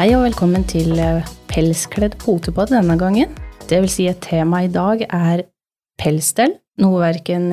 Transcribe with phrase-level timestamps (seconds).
[0.00, 3.34] Hei og velkommen til eh, Pelskledd potepod denne gangen.
[3.68, 5.42] Det vil si et tema i dag er
[6.00, 7.50] pelsstell, noe verken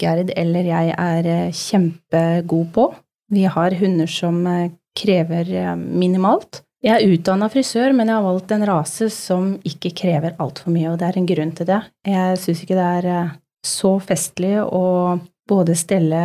[0.00, 2.88] Gerd eller jeg er eh, kjempegod på.
[3.30, 6.64] Vi har hunder som eh, krever eh, minimalt.
[6.82, 10.88] Jeg er utdanna frisør, men jeg har valgt en rase som ikke krever altfor mye,
[10.90, 11.78] og det er en grunn til det.
[12.10, 13.36] Jeg syns ikke det er eh,
[13.70, 14.82] så festlig å
[15.46, 16.24] både stelle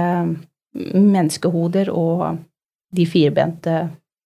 [0.73, 2.41] menneskehoder og
[2.97, 3.77] de firbente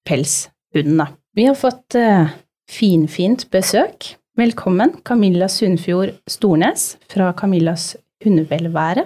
[0.07, 1.09] pelshundene.
[1.35, 2.27] Vi har fått eh,
[2.71, 4.15] finfint besøk.
[4.37, 7.91] Velkommen, Camilla Sundfjord Stornes fra Camillas
[8.23, 9.03] hundevelvære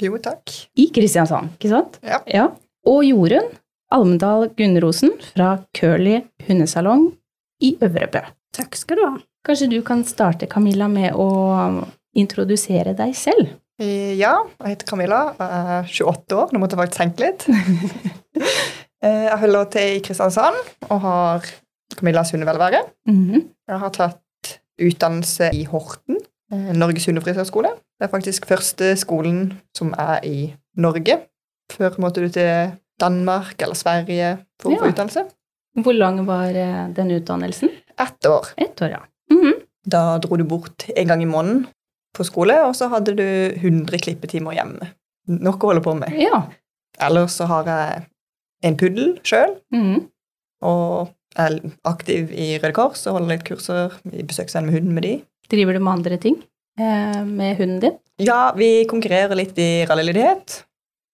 [0.00, 0.52] Jo, takk.
[0.80, 1.98] i Kristiansand, ikke sant?
[2.30, 2.46] Ja.
[2.88, 3.50] Og Jorunn
[3.92, 7.10] Almedal Gunnrosen fra Curly hundesalong
[7.62, 8.24] i Øvrebø.
[8.56, 9.12] Takk skal du ha.
[9.44, 11.28] Kanskje du kan starte, Camilla, med å
[12.16, 13.52] introdusere deg selv?
[13.80, 15.20] Eh, Ja, jeg heter Camilla.
[15.36, 16.52] Jeg er 28 år.
[16.54, 17.44] Nå måtte jeg faktisk tenke litt.
[19.04, 20.56] Eh, Jeg holder til i Kristiansand
[20.90, 21.44] og har
[21.98, 22.80] Camillas hundevelvære.
[23.08, 23.42] Mhm.
[23.68, 26.16] Jeg har tatt utdannelse i Horten,
[26.52, 27.68] eh, Norges hundefrisørskole.
[28.00, 31.20] Det er faktisk første skolen som er i Norge.
[31.72, 35.24] Før måtte du til Danmark eller Sverige for å få utdannelse.
[35.82, 37.70] Hvor lang var eh, den utdannelsen?
[37.98, 38.52] Ett år.
[38.58, 39.00] Et år, ja.
[39.30, 39.52] Mhm.
[39.86, 41.66] Da dro du bort en gang i måneden
[42.14, 43.24] på skole, og så hadde du
[43.58, 44.88] 100 klippetimer hjemme.
[45.28, 46.12] Nok å holde på med.
[46.16, 46.44] Ja.
[47.00, 48.06] Ellers så har jeg
[48.64, 50.06] en puddel sjøl, Mm.
[50.64, 51.56] og er
[51.90, 55.14] aktiv i Røde Kors og holder litt kurser i besøksvenn med hunden med de.
[55.50, 56.36] Driver du med andre ting
[56.78, 57.96] eh, med hunden din?
[58.22, 60.60] Ja, vi konkurrerer litt i rallylydighet.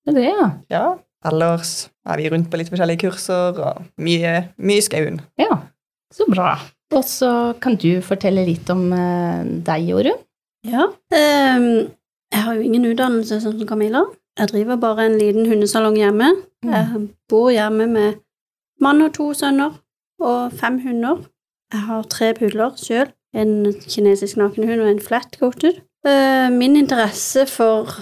[0.07, 0.51] Det er det, ja.
[0.71, 0.85] Ja.
[1.31, 5.19] Ellers er vi rundt på litt forskjellige kurser og mye, mye skauen.
[5.41, 5.59] Ja,
[6.15, 6.55] så bra.
[6.97, 10.21] Og så kan du fortelle litt om eh, deg, Jorunn.
[10.69, 10.87] Ja.
[11.17, 11.89] Um,
[12.31, 14.03] jeg har jo ingen utdannelse sånn som Camilla.
[14.39, 16.31] Jeg driver bare en liten hundesalong hjemme.
[16.65, 18.21] Jeg bor hjemme med
[18.81, 19.81] mann og to sønner
[20.21, 21.25] og fem hunder.
[21.73, 23.13] Jeg har tre pudler sjøl.
[23.35, 25.83] En kinesisk nakenhund og en flat coated.
[26.07, 27.93] Eh, min interesse for,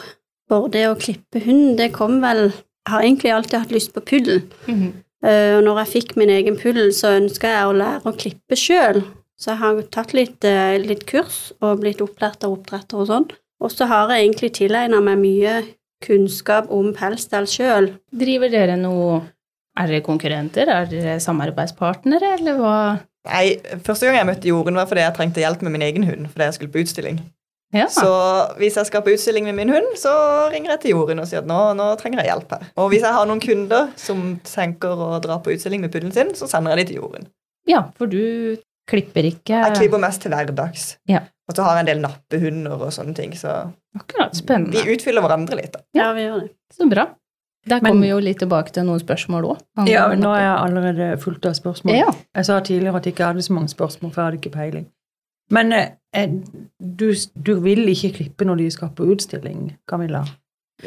[0.48, 2.50] bare det å klippe hund, det kom vel
[2.88, 4.42] Jeg har egentlig alltid hatt lyst på puddel.
[4.66, 4.92] Mm -hmm.
[5.56, 9.02] Og når jeg fikk min egen puddel, så ønska jeg å lære å klippe sjøl.
[9.38, 13.30] Så jeg har tatt litt, eh, litt kurs og blitt opplært av oppdretter og sånn.
[13.60, 15.62] Og så har jeg egentlig tilegna meg mye
[16.04, 17.92] kunnskap om pelsstell sjøl.
[18.14, 19.22] Driver dere noe
[19.78, 20.66] Er dere konkurrenter?
[20.66, 22.76] Er dere samarbeidspartnere, eller hva?
[23.28, 26.28] Nei, Første gang jeg møtte Jorunn, var fordi jeg trengte hjelp med min egen hund.
[26.32, 27.20] fordi jeg skulle på utstilling.
[27.74, 27.84] Ja.
[27.92, 28.08] Så
[28.56, 30.10] hvis jeg skal på utstilling med min hund, så
[30.50, 32.62] ringer jeg til Jorunn og sier at nå, nå trenger jeg hjelp her.
[32.80, 36.32] Og hvis jeg har noen kunder som tenker å dra på utstilling med puddelen sin,
[36.34, 37.28] så sender jeg de til Jorunn.
[37.68, 38.56] ja, for du
[38.88, 40.88] klipper ikke Jeg klipper mest til hverdags.
[41.10, 41.20] Ja.
[41.48, 44.36] Og så har jeg en del nappehunder og sånne ting, så Akkurat.
[44.36, 44.76] Spennende.
[44.84, 45.72] vi utfyller hverandre litt.
[45.72, 45.80] da.
[45.96, 46.50] Ja, vi gjør det.
[46.76, 47.06] Så bra.
[47.68, 49.88] Der Men- kommer vi jo litt tilbake til noen spørsmål òg.
[49.88, 51.96] Ja, men nå er jeg allerede fullt av spørsmål.
[51.96, 52.10] Ja.
[52.36, 54.86] Jeg sa tidligere at jeg ikke hadde så mange spørsmål, for jeg hadde ikke peiling.
[55.50, 56.28] Men eh, eh,
[56.80, 60.24] du, du vil ikke klippe når de skal på utstilling, Camilla?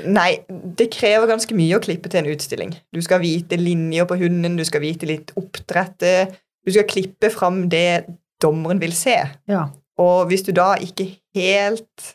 [0.06, 0.38] Nei,
[0.78, 2.76] det krever ganske mye å klippe til en utstilling.
[2.94, 6.38] Du skal vite linjer på hunden, du skal vite litt oppdrettet.
[6.66, 8.06] Du skal klippe fram det
[8.42, 9.16] dommeren vil se.
[9.50, 9.68] Ja.
[10.02, 11.08] Og hvis du da ikke
[11.38, 12.12] helt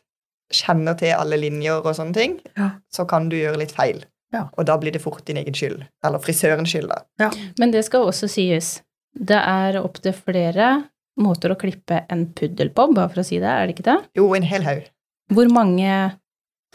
[0.54, 2.70] kjenner til alle linjer og sånne ting, Ja.
[2.92, 4.04] så kan du gjøre litt feil.
[4.32, 4.48] Ja.
[4.58, 5.84] Og da blir det fort din egen skyld.
[6.04, 7.30] Eller frisørens skyld, da.
[7.58, 8.82] Men det skal også sies.
[9.16, 10.84] Det er opptil flere
[11.18, 13.98] måter å klippe en puddel på, bare for å si det, er det ikke det?
[14.18, 14.82] Jo, en hel haug.
[15.32, 16.12] Hvor mange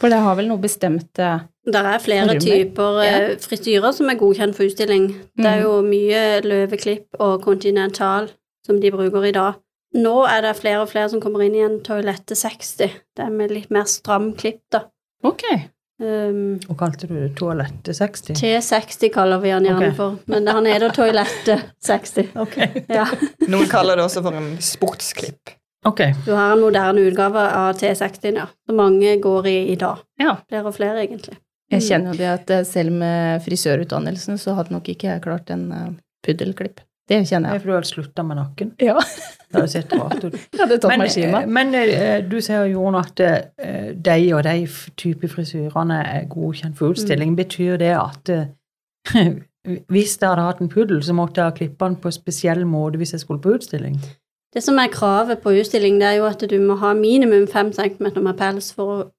[0.00, 1.26] For det har vel noe bestemte
[1.62, 3.18] Det er flere typer ja.
[3.38, 5.12] frityrer som er godkjent for utstilling.
[5.38, 8.32] Det er jo mye løveklipp og kontinental
[8.66, 9.60] som de bruker i dag.
[10.02, 12.96] Nå er det flere og flere som kommer inn i en Toilette 60.
[13.14, 14.86] Det er med litt mer stram klipp, da.
[15.22, 15.44] Ok.
[16.02, 18.34] Um, Og kalte du det toalette 60?
[18.40, 19.94] T60 kaller vi han gjerne okay.
[19.94, 22.32] for, men han heter Toilette 60.
[22.42, 22.56] Ok.
[22.88, 23.06] Ja.
[23.46, 25.54] Noen kaller det også for en sportsklipp.
[25.86, 26.00] Ok.
[26.26, 30.02] Du har en moderne utgave av T60, ja, som mange går i i dag.
[30.18, 30.36] Ja.
[30.48, 31.36] Flere og flere, egentlig.
[31.72, 35.52] Jeg kjenner jo det at eh, selv med frisørutdannelsen så hadde nok ikke jeg klart
[35.54, 35.92] en eh,
[36.26, 36.82] puddelklipp.
[37.08, 37.62] Det kjenner jeg.
[37.62, 38.72] for du hadde slutta med nakken.
[38.80, 38.94] Ja.
[39.52, 40.36] Det hadde sett rart ut.
[40.54, 41.40] Jeg hadde tatt Men, meg skima.
[41.42, 43.20] eh, men eh, du sier jo Jon, at
[44.06, 44.54] de og de
[44.96, 47.34] type frisyrene er godkjent for utstilling.
[47.36, 48.32] Betyr det at
[49.92, 52.64] hvis jeg hadde hatt en puddel, så måtte jeg ha klippa den på en spesiell
[52.66, 53.98] måte hvis jeg skulle på utstilling?
[54.54, 57.74] Det som er kravet på utstilling, det er jo at du må ha minimum 5
[57.76, 59.10] cm med pels for,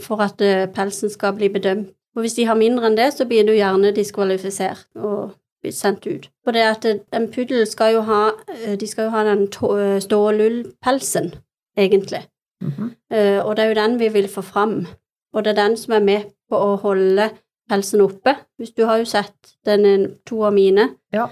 [0.00, 0.40] for at
[0.74, 1.90] pelsen skal bli bedømt.
[2.16, 5.32] Og hvis de har mindre enn det, så blir du gjerne diskvalifisert og
[5.62, 6.28] blir sendt ut.
[6.44, 9.46] For det at eh, en puddel skal jo ha eh, De skal jo ha den
[9.46, 11.32] eh, stålullpelsen,
[11.78, 12.26] egentlig.
[12.60, 12.90] Mhm.
[13.10, 14.86] Eh, og det er jo den vi vil få fram.
[15.32, 17.30] Og det er den som er med på å holde
[17.70, 18.34] pelsen oppe.
[18.58, 20.88] Hvis du har jo sett den, to av mine.
[21.12, 21.28] Ja.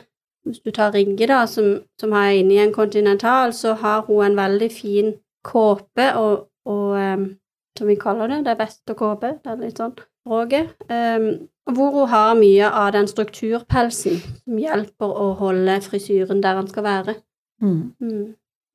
[0.46, 4.38] Hvis du tar Rigge, da, som, som har inni en kontinental, så har hun en
[4.38, 5.12] veldig fin
[5.44, 7.26] kåpe og, og um,
[7.78, 12.08] som vi kaller det, det er vestekåpe, det er litt sånn språket, em, hvor hun
[12.08, 17.16] har mye av den strukturpelsen som hjelper å holde frisyren der den skal være.
[17.62, 17.92] Mm.
[18.00, 18.24] Mm.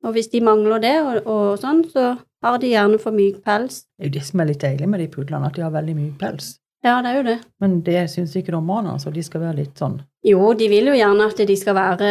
[0.06, 2.14] Og hvis de mangler det, og, og sånn, så
[2.44, 3.84] har de gjerne for myk pels.
[3.96, 5.96] Det er jo det som er litt deilig med de pudlene, at de har veldig
[5.98, 6.56] mye pels.
[6.84, 7.38] Ja, det er jo det.
[7.62, 9.10] Men det syns ikke dommerne, altså.
[9.10, 12.10] De skal være litt sånn Jo, de vil jo gjerne at de skal være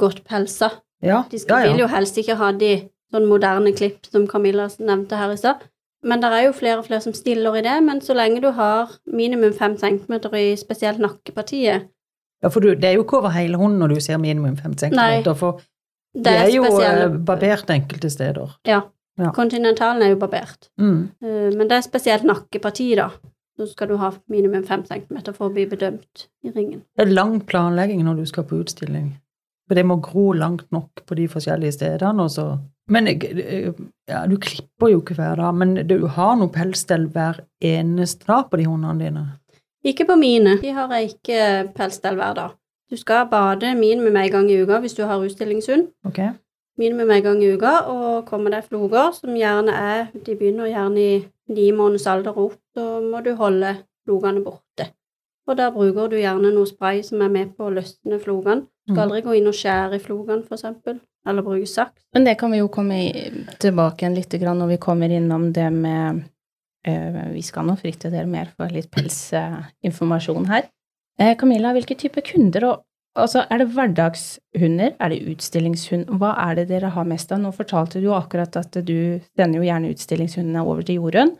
[0.00, 0.72] godt pelsa.
[1.02, 2.72] Ja, De skal, ja, vil jo helst ikke ha de
[3.12, 5.62] sånn moderne klipp som Camilla nevnte her i stad.
[6.04, 7.76] Men det er jo flere og flere som stiller i det.
[7.84, 11.88] Men så lenge du har minimum fem centimeter i spesielt nakkepartiet
[12.42, 14.72] ja for du, det er jo ikke over hele hånden når du ser minimum fem
[14.78, 15.60] centimeter, for
[16.14, 18.58] Det det er jo spesielle- eh, barbert enkelte steder.
[18.66, 18.80] Ja.
[19.18, 19.30] Ja.
[19.30, 20.68] Kontinentalen er jo barbert.
[20.78, 21.08] Mm.
[21.22, 23.08] Eh, Men det er spesielt nakkepartiet, da.
[23.56, 26.82] Så skal du ha minimum fem centimeter for å bli bedømt i ringen.
[26.98, 29.12] Det er lang planlegging når du skal på utstilling.
[29.68, 32.22] For det må gro langt nok på de forskjellige stedene.
[32.22, 32.58] Og så.
[32.90, 33.70] Men eh,
[34.08, 38.48] ja, du klipper jo ikke hver dag, men du har noe pelsstell hver eneste dag
[38.50, 39.26] på de hundene dine.
[39.84, 40.58] Ikke på mine.
[40.62, 42.56] De har jeg ikke pelsstell hver dag.
[42.90, 45.88] Du skal bade minimum én gang i uka hvis du har utstillingshund.
[46.04, 46.20] Ok?
[46.78, 51.00] minimum én gang i uka, og kommer det floger, som gjerne er De begynner gjerne
[51.00, 54.88] i ni måneders alder opp, så må du holde flogene borte.
[55.48, 58.66] Og der bruker du gjerne noe spray som er med på å løsne flogene.
[58.86, 59.02] Du skal Mm.
[59.10, 62.02] aldri gå inn og skjære i flogene, eksempel, eller bruke saks.
[62.14, 62.98] Men det kan vi jo komme
[63.58, 66.24] tilbake igjen litt når vi kommer innom det med
[66.84, 70.64] eh, Vi skal nå fritte dere mer for litt pelsinformasjon her.
[71.18, 72.82] Eh, Camilla, hvilke type kunder og
[73.14, 74.94] Altså, er det hverdagshunder?
[74.98, 76.06] Er det utstillingshund?
[76.16, 77.42] Hva er det dere har mest av?
[77.42, 81.34] Nå fortalte du jo akkurat at du sender jo gjerne utstillingshundene over til Jorunn.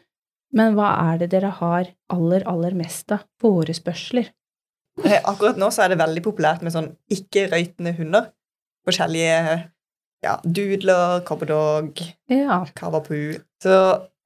[0.53, 3.25] Men hva er det dere har aller, aller mest av?
[3.41, 4.29] Forespørsler?
[5.05, 8.27] Eh, Akkurat nå så er det veldig populært med sånn ikke-røytende hunder.
[8.85, 9.71] Forskjellige
[10.23, 12.65] ja, doodler, cobberdog, Ja.
[12.77, 13.39] cavapoo.
[13.63, 13.75] Så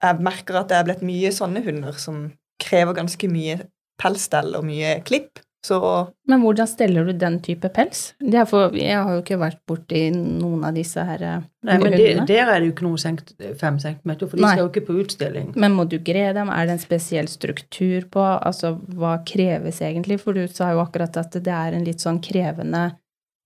[0.02, 3.61] jeg merker at det er blitt mye sånne hunder som krever ganske mye
[4.00, 5.38] pelsstell og mye klipp.
[5.66, 5.78] Så
[6.28, 8.12] Men hvordan steller du den type pels?
[8.20, 11.96] Det for, jeg har jo ikke vært borti noen av disse her eh, Nei, men
[11.96, 14.52] det, der er det jo ikke noe senkt, fem centimeter, for de Nei.
[14.54, 15.48] skal jo ikke på utstilling.
[15.58, 16.52] Men må du gre dem?
[16.54, 18.22] Er det en spesiell struktur på?
[18.22, 20.20] Altså, hva kreves egentlig?
[20.22, 22.84] For du sa jo akkurat at det er en litt sånn krevende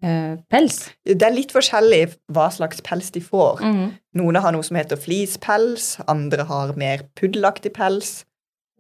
[0.05, 0.82] eh, pels.
[1.08, 2.02] det er litt forskjellig
[2.34, 3.64] hva slags pels de får.
[3.64, 3.87] Mhm.
[4.20, 8.25] Noen har noe som heter fleecepels, andre har mer puddelaktig pels.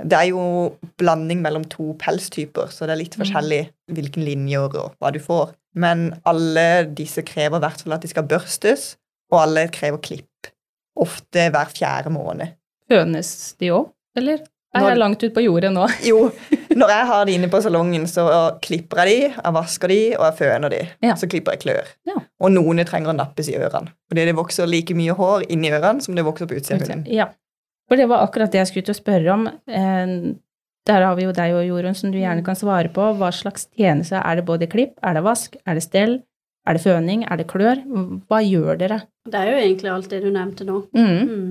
[0.04, 3.24] Det er jo blanding mellom to pelstyper, så det er litt Mm.
[3.24, 3.60] forskjellig
[3.92, 5.52] hvilken linjer og hva du får.
[5.74, 8.96] Men alle disse krever i hvert fall at de skal børstes,
[9.32, 10.26] og alle krever klipp.
[10.98, 12.48] Ofte hver fjerde måned.
[12.90, 14.40] Fønes de òg, eller?
[14.72, 15.88] Er Når- jeg langt ut på jordet nå?
[16.06, 16.30] Jo,
[16.70, 18.22] når jeg har de inne på salongen, så
[18.62, 20.88] klipper jeg de, jeg vasker de, og jeg føner de.
[21.02, 21.14] Ja.
[21.18, 21.86] Så klipper jeg klør.
[22.06, 22.14] Ja.
[22.40, 23.90] Og noen trenger å nappes i ørene.
[24.08, 27.06] Fordi det vokser like mye hår inni ørene som det vokser på utsida av hunden.
[27.10, 27.26] Ja.
[27.90, 29.48] For det var akkurat det jeg skulle til å spørre om.
[29.66, 30.14] Eh,
[30.88, 33.04] Der har vi jo deg og Jorunn, som du gjerne kan svare på.
[33.18, 34.16] Hva slags tjeneste?
[34.16, 36.14] Er det både klipp, er det vask, er det stell,
[36.66, 37.82] er det føning, er det klør?
[38.30, 39.02] Hva gjør dere?
[39.28, 40.80] Det er jo egentlig alt det du nevnte nå.
[40.96, 41.28] Mm.
[41.28, 41.50] Mm.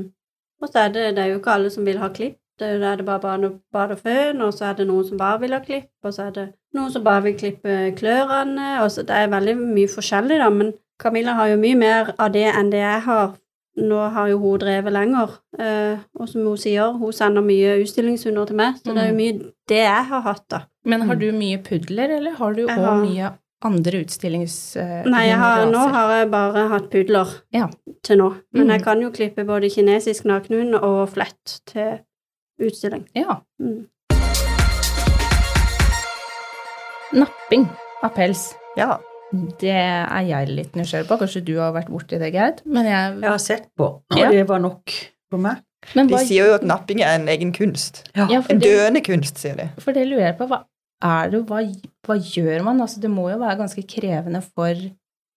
[0.62, 2.38] Og så er det, det er jo ikke alle som vil ha klipp.
[2.60, 5.18] Det er det bare bad og, bad og føn, og så er det noen som
[5.22, 8.90] bare vil ha klipp, og så er det noen som bare vil klippe klørne, og
[8.92, 12.50] så det er veldig mye forskjellig, da, men Camilla har jo mye mer av det
[12.50, 13.38] enn det jeg har.
[13.78, 18.50] Nå har jo hun drevet lenger, eh, og som hun sier, hun sender mye utstillingshunder
[18.50, 19.36] til meg, så det er jo mye
[19.70, 20.60] det jeg har hatt, da.
[20.86, 23.30] Men har du mye pudler, eller har du òg har- mye
[23.64, 24.76] andre utstillings...
[24.80, 27.68] eh, Nei, jeg har, nå har jeg bare hatt pudler Ja.
[28.04, 28.70] til nå, men mm.
[28.74, 32.00] jeg kan jo klippe både kinesisk nakenhund og flett til
[32.60, 33.08] utstilling.
[33.16, 33.40] Ja.
[33.60, 33.86] Mm.
[37.14, 37.68] Napping
[38.04, 38.54] av pels.
[38.78, 38.98] Ja.
[39.32, 41.18] Det er jeg litt nysgjerrig på.
[41.22, 42.64] Kanskje du har vært borti det, Gerd?
[42.66, 44.30] Men, jeg, Jeg har sett på, og Ja.
[44.32, 44.90] det var nok
[45.30, 45.58] for meg.
[45.96, 48.10] men De sier jo at napping er en egen kunst.
[48.16, 49.70] ja, Ja, En det, døende kunst, sier de.
[49.80, 50.48] for det lurer jeg på.
[50.48, 50.64] Hva
[51.02, 51.62] er det, hva,
[52.08, 52.82] hva gjør man?
[52.82, 54.74] Altså, det må jo være ganske krevende for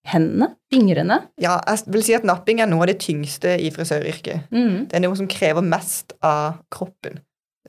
[0.06, 1.20] hendene, fingrene.
[1.38, 4.48] Ja, jeg vil si at napping er noe av det tyngste i frisøryrket.
[4.50, 4.88] Mm.
[4.88, 7.20] Det er noe som krever mest av kroppen.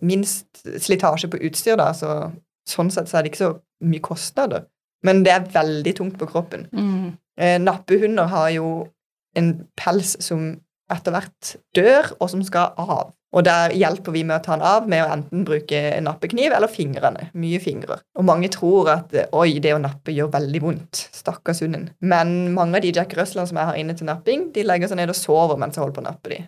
[0.02, 2.32] Minst slitasje på utstyr, da, så
[2.68, 4.66] sånn sett så er det ikke så mye kostnader.
[5.04, 6.68] Men det er veldig tungt på kroppen.
[6.72, 7.10] Mm.
[7.40, 8.70] Eh, nappehunder har jo
[9.36, 10.54] en pels som
[10.94, 13.12] etter hvert dør, og som skal av.
[13.34, 16.54] Og der hjelper vi med å ta den av med å enten bruke en nappekniv
[16.54, 17.32] eller fingrene.
[17.34, 17.98] Mye fingre.
[18.20, 21.08] Og mange tror at oi, det å nappe gjør veldig vondt.
[21.18, 21.88] Stakkars hunden.
[22.06, 25.02] Men mange av de Jack Russland som jeg har inne til napping, de legger seg
[25.02, 26.44] ned og sover mens jeg holder på å nappe de.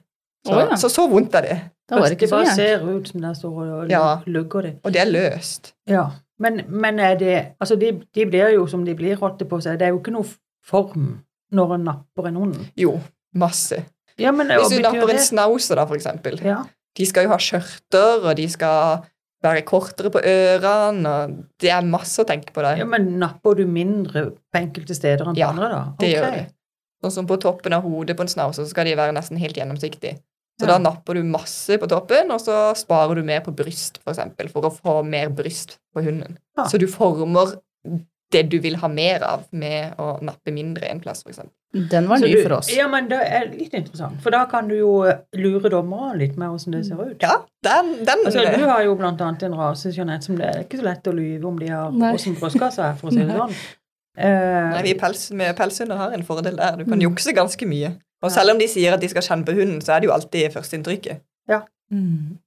[0.46, 0.78] Så, oh, ja.
[0.78, 1.58] så så vondt er det.
[1.90, 2.62] Da var det ikke det så bare gærent.
[2.62, 4.04] ser ut som det står og Ja.
[4.30, 4.74] lugger det.
[4.86, 5.74] Og det er løst.
[5.90, 6.06] Ja.
[6.42, 9.80] Men, men det Altså, de, de blir jo som de blir, holdt det på seg.
[9.80, 10.28] Det er jo ikke noe
[10.66, 11.10] form
[11.56, 12.56] når en napper en hund.
[12.80, 12.98] Jo,
[13.38, 13.84] masse.
[14.20, 16.40] Ja, men Hvis du napper en snauser, da, for eksempel.
[16.44, 16.64] Ja.
[16.96, 19.04] De skal jo ha skjørter, og de skal
[19.46, 22.80] være kortere på ørene, og det er masse å tenke på der.
[22.82, 25.82] ja, men napper du mindre på enkelte steder enn på Ja, andre, da?
[25.84, 26.46] Ja, Det gjør de.
[27.04, 29.60] Sånn som på toppen av hodet på en snauser, så skal de være nesten helt
[29.60, 30.18] gjennomsiktige.
[30.60, 30.78] Så Ja.
[30.78, 34.50] da napper du masse på toppen, og så sparer du mer på bryst, for eksempel,
[34.50, 36.38] for å få mer bryst på hunden.
[36.58, 36.64] Ja.
[36.64, 37.58] Så du former
[38.32, 41.52] det du vil ha mer av med å nappe mindre en plass, eksempel.
[41.90, 42.70] Den var Så ny du- for oss.
[42.76, 46.38] Ja, men det er litt interessant, for da kan du jo eh, lure dommerne litt
[46.38, 47.22] med hvordan det ser ut.
[47.22, 50.64] Ja, den, den Altså, du har jo blant annet en rase, Jeanette, som det er
[50.64, 53.36] ikke så lett å lyve om de har åssen brystkasse er, for å si det
[53.36, 53.54] sånn.
[54.18, 56.78] Uh, Nei, vi pels, med pelshunder har en fordel der.
[56.78, 57.12] Du kan Mm.
[57.12, 57.98] jukse ganske mye.
[58.26, 60.16] Og selv om de sier at de skal kjenne på hunden, så er det jo
[60.16, 61.22] alltid førsteinntrykket.
[61.94, 62.38] Mm.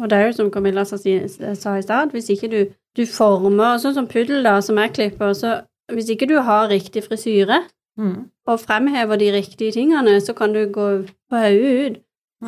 [0.00, 2.60] Og det er jo som Camilla sa, sa i stad, hvis ikke du,
[2.96, 5.60] du former Sånn som puddel, da, som jeg klipper, så
[5.92, 7.62] hvis ikke du har riktig frisyre
[7.98, 8.16] mm,
[8.48, 10.88] og fremhever de riktige tingene, så kan du gå
[11.30, 12.00] på hodet ut.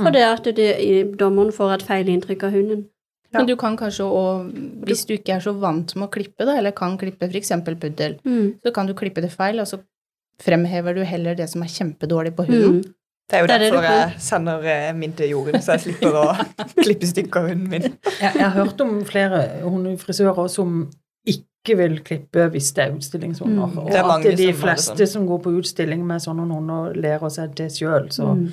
[0.06, 0.12] mm.
[0.14, 0.70] det at det,
[1.18, 2.84] dommeren får et feil inntrykk av hunden.
[3.34, 4.50] Men du kan kanskje òg,
[4.87, 7.52] hvis du ikke er så vant med å klippe, da, eller kan klippe f.eks.
[7.66, 8.16] puddel,
[8.62, 9.78] så kan du klippe det feil, og så
[10.40, 12.80] fremhever du heller det som er kjempedårlig på hunden.
[12.80, 12.94] Mm.
[13.30, 15.80] Det er jo Det er det derfor jeg sender eh, min til jorden, så jeg
[15.85, 16.25] slipper å
[16.85, 17.82] klippe stykker hunden min.
[18.18, 20.80] Jeg, jeg har hørt om flere hundefrisører som
[21.30, 23.66] ikke vil klippe hvis det er utstillingshunder.
[23.70, 23.78] Mm.
[23.85, 25.12] Og Det er mange at de som fleste sånn.
[25.12, 28.09] som går på utstilling med sånne hunder, lærer seg det sjøl.
[28.11, 28.49] Så Mm.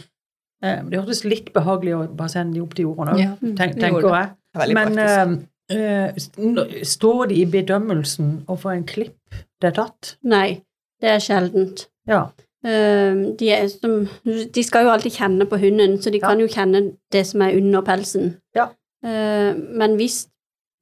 [0.63, 3.79] eh, det hørtes litt behagelig å bare sende de opp til jorden òg, Ja, tenk,
[3.79, 4.29] tenker jeg.
[4.53, 5.35] Det er Men eh,
[5.73, 9.15] eh, står det i bedømmelsen å få en klipp
[9.61, 10.15] det er tatt?
[10.23, 10.61] Nei,
[11.01, 11.87] det er sjeldent.
[12.07, 12.23] Ja.
[12.65, 16.27] Eh, de, er som, de skal jo alltid kjenne på hunden, så de Ja.
[16.29, 18.37] kan jo kjenne det som er under pelsen.
[18.55, 18.69] Ja.
[19.05, 20.25] Eh, men hvis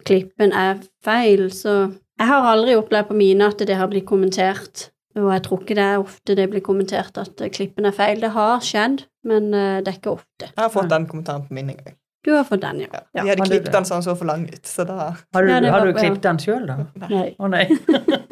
[0.05, 4.89] klippen er feil, så Jeg har aldri opplevd på mine at det har blitt kommentert,
[5.17, 8.21] og jeg tror ikke det er ofte det blir kommentert at eh, klippen er feil.
[8.21, 10.47] Det har skjedd, men eh, det er ikke ofte.
[10.47, 11.97] Jeg har fått den kommentaren på min en gang.
[12.25, 12.87] Du har fått den, ja.
[12.91, 13.01] Ja.
[13.13, 14.93] Ja, De hadde klippet den så han så for lang ut, så da
[15.35, 15.97] Har du, Ja, har du ja.
[15.99, 16.77] klippet den sjøl, da?
[17.09, 17.35] Nei.
[17.37, 17.65] Å nei.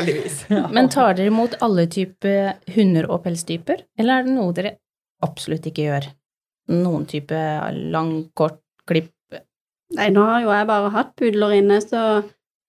[0.00, 0.42] Heldigvis.
[0.76, 4.74] Men tar dere imot alle typer hunder og pelstyper, eller er det noe dere
[5.24, 6.10] absolutt ikke gjør?
[6.70, 7.38] Noen type
[7.92, 9.14] lang, kort, klipp
[9.90, 12.22] Nei, nå har jo jeg bare hatt pudler inne, så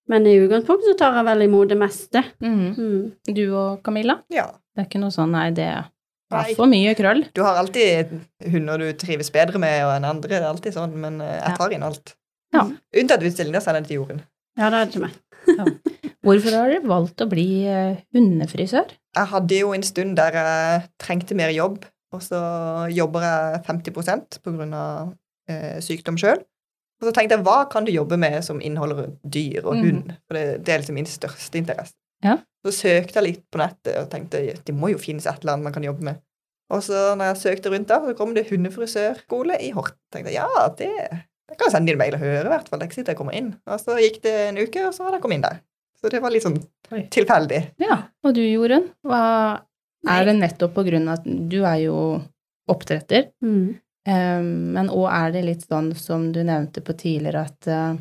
[0.09, 2.23] Men i utgangspunktet så tar jeg vel imot det meste.
[2.41, 2.63] mm.
[2.73, 3.35] Mm.
[3.37, 4.17] Du og Camilla?
[4.33, 4.47] Ja.
[4.73, 5.85] Det er ikke noe sånn nei, det er
[6.55, 7.25] for mye krøll.
[7.35, 8.11] Du har alltid
[8.53, 10.31] hunder du trives bedre med og enn andre.
[10.31, 12.13] Det er alltid sånn, men eh, jeg tar inn alt.
[12.55, 12.65] Ja.
[13.01, 14.21] Unntatt utstilling, da sender jeg til jorden.
[14.61, 15.09] Ja, det er det til
[15.57, 15.65] Ja.
[16.21, 18.91] Hvorfor har dere valgt å bli eh, hundefrisør?
[19.17, 21.79] Jeg hadde jo en stund der jeg trengte mer jobb,
[22.13, 22.37] og så
[22.93, 25.15] jobber jeg 50% på grunn av
[25.49, 26.43] eh, sykdom sjøl.
[27.01, 29.83] Og så tenkte jeg, hva kan du jobbe med som inneholder dyr og Mhm.
[29.87, 30.11] hund?
[30.29, 31.97] For det, det er liksom min største interesse.
[32.23, 32.37] Ja.
[32.61, 35.63] Så søkte jeg litt på nettet og tenkte det må jo finnes et eller annet
[35.71, 36.21] man kan jobbe med.
[36.69, 39.97] Og så når jeg søkte rundt da, så kom det hundefrisørskole i Horten.
[40.13, 40.91] tenkte jeg, ja, det,
[41.51, 42.81] det kan sende inn mail og høre, i hvert fall.
[42.85, 43.51] Jeg sitter og kommer inn.
[43.67, 45.59] Og så gikk det en uke, og så hadde jeg kommet inn der.
[46.01, 46.57] Så det var litt sånn
[46.95, 47.03] Oi.
[47.13, 47.61] tilfeldig.
[47.83, 47.97] Ja.
[48.25, 48.87] Og du, Jorunn?
[49.05, 49.23] Hva
[50.09, 51.97] er det nettopp på grunn av at du er jo
[52.71, 53.27] oppdretter?
[53.45, 53.75] Mm.
[54.07, 54.39] Eh,
[54.77, 57.99] men òg er det litt sånn som du nevnte på tidligere, at eh,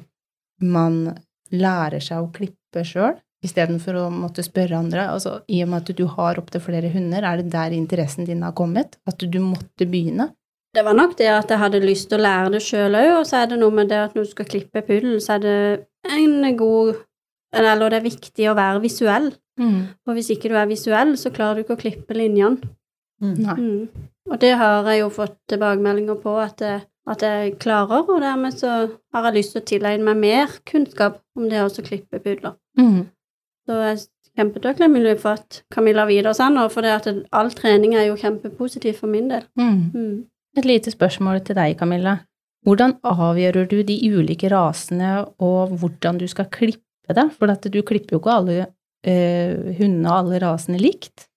[0.64, 1.02] man
[1.50, 5.06] lærer seg å klippe sjøl istedenfor å måtte spørre andre.
[5.14, 8.44] Altså, I og med at du har opptil flere hunder, er det der interessen din
[8.44, 8.98] har kommet?
[9.08, 10.30] At du måtte begynne?
[10.74, 13.24] Det var nok det at jeg hadde lyst til å lære det sjøl òg, og
[13.26, 15.56] så er det noe med det at når du skal klippe puddel, så er det
[16.14, 17.06] en god
[17.50, 19.32] Eller det er viktig å være visuell.
[20.06, 22.62] For hvis ikke du er visuell, så klarer du ikke å klippe linjene.
[23.20, 23.56] Nei.
[23.58, 24.06] Mm.
[24.30, 28.54] Og det har jeg jo fått tilbakemeldinger på at jeg, at jeg klarer, og dermed
[28.54, 28.70] så
[29.12, 32.54] har jeg lyst til å tilegne meg mer kunnskap om det å klippe pudler.
[32.78, 33.08] Mm.
[33.66, 34.04] Så jeg er
[34.38, 39.28] kjempetakknemlig for at Camilla og for det at all trening er jo kjempepositivt for min
[39.30, 39.42] del.
[39.58, 39.90] Mm.
[39.94, 40.26] Mm.
[40.58, 42.18] Et lite spørsmål til deg, Camilla.
[42.66, 47.26] Hvordan avgjør du de ulike rasene og hvordan du skal klippe det?
[47.38, 48.56] For du klipper jo ikke alle
[49.06, 51.30] eh, hundene og alle rasene likt.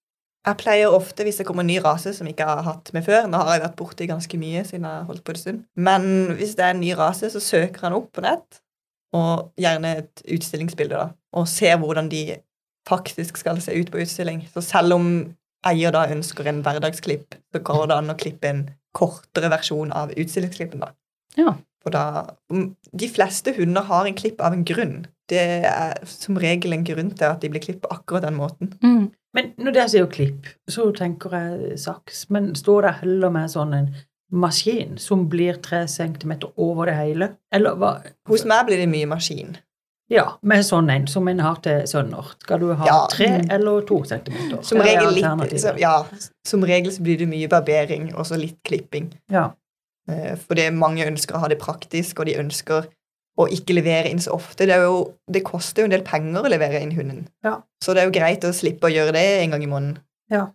[0.43, 3.05] Jeg pleier ofte, hvis det kommer en ny rase som jeg ikke har hatt med
[3.05, 5.61] før Nå har jeg vært borti ganske mye siden jeg har holdt på en stund.
[5.79, 8.59] Men hvis det er en ny rase, så søker han opp på nett,
[9.15, 12.25] og gjerne et utstillingsbilde, da, og ser hvordan de
[12.89, 14.43] faktisk skal se ut på utstilling.
[14.51, 15.09] Så selv om
[15.63, 18.65] eier da ønsker en hverdagsklipp, så går det an å klippe en
[18.95, 20.93] kortere versjon av utstillingsklippen, da.
[21.39, 21.55] Ja.
[21.91, 22.03] Da
[22.51, 25.03] mm, De fleste hunder har en klipp av en grunn.
[25.29, 28.71] Det er som regel en grunn til at de blir klippet på akkurat den måten.
[28.83, 29.11] Mm.
[29.33, 32.27] Men når dere sier klipp, så tenker jeg saks.
[32.33, 33.91] Men står det heller med sånn en
[34.33, 37.29] maskin som blir tre centimeter over det hele?
[37.53, 37.95] Eller hva?
[38.29, 39.57] Hos meg blir det mye maskin.
[40.13, 42.27] Ja, med sånn en som en har til sønner.
[42.43, 43.07] Skal du ha Ja.
[43.11, 44.61] tre eller to centimeter?
[44.63, 46.05] Som regel, litt, så, ja,
[46.45, 49.11] som regel så blir det mye barbering og så litt klipping.
[49.31, 49.51] Ja.
[50.09, 52.85] Eh, Fordi mange ønsker å ha det praktisk, og de ønsker
[53.39, 54.67] å ikke levere inn så ofte.
[54.67, 57.27] Det, er jo, det koster jo en del penger å levere inn hunden.
[57.43, 57.55] Ja.
[57.81, 59.97] Så det er jo greit å slippe å gjøre det en gang i måneden.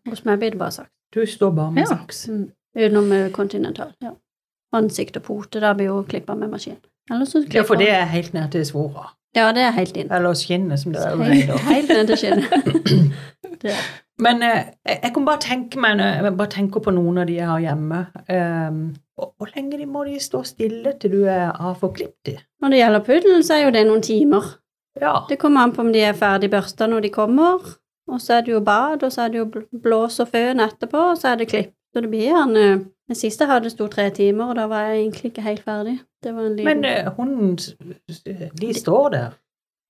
[0.09, 0.91] Hos meg blir det bare saks.
[1.13, 1.97] Du står bare med Ja.
[1.97, 2.29] saks.
[2.29, 2.53] Mm.
[2.77, 3.93] Utenom eh, kontinental.
[4.01, 4.13] Ja.
[4.75, 6.77] Ansikt og pote, da blir jo klippa med maskin.
[7.11, 9.09] Eller så Ja, for det er helt ned til svora.
[9.39, 10.11] Ja, det er helt inn.
[10.13, 11.17] Eller skinnet, som det er.
[11.23, 13.19] Helt, helt ned til skinnet.
[14.25, 17.47] Men eh, jeg kan bare tenke meg, jeg bare tenker på noen av de jeg
[17.47, 18.79] har hjemme Um,
[19.19, 22.35] Hvor hvor lenge må de stå stille til du har fått klippet de?
[22.63, 24.45] Når det gjelder puddelen, så er jo det noen timer.
[25.01, 25.15] Ja.
[25.31, 27.63] Det kommer an på om de er ferdig børsta når de kommer,
[28.11, 30.61] og så er det jo bad, og så er det jo bl- blås og føn
[30.65, 31.73] etterpå, og så er det klipp.
[31.95, 32.65] Så det blir gjerne
[33.09, 35.99] Den siste hadde, sto tre timer, og da var jeg egentlig ikke helt ferdig.
[36.25, 37.59] Det var en liten Men uh, hunden,
[38.61, 39.37] de står der.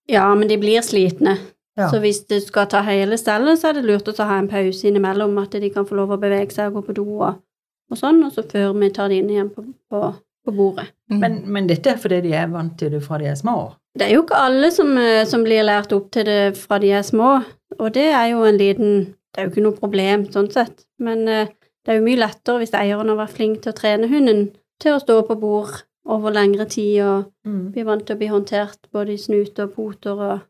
[0.08, 1.34] Ja, men de blir slitne.
[1.78, 1.88] Ja.
[1.90, 4.86] Så hvis du skal ta hele stellet, så er det lurt å ha en pause
[4.88, 7.42] innimellom, at de kan få lov å bevege seg og gå på do og,
[7.90, 10.00] og sånn, og så før vi tar de inn igjen på, på,
[10.46, 10.88] på bordet.
[11.10, 11.20] Mm.
[11.22, 13.60] Men, men dette er fordi de er vant til det fra de er små.
[13.98, 16.90] Det er jo ikke alle som, eh, som blir lært opp til det fra de
[16.98, 17.36] er små,
[17.78, 21.26] og det er jo en liten Det er jo ikke noe problem sånn sett, men
[21.28, 21.50] eh,
[21.88, 24.42] det er jo mye lettere hvis eieren har vært flink til å trene hunden
[24.82, 25.78] til å stå på bord
[26.08, 27.72] over lengre tid og Mm.
[27.72, 30.40] bli vant til å bli håndtert både i snute og poter og